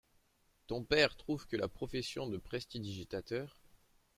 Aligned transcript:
Ton 0.65 0.83
père 0.83 1.15
trouve 1.15 1.45
que 1.45 1.55
la 1.55 1.67
profession 1.67 2.25
de 2.27 2.39
prestidigitateur… 2.39 3.61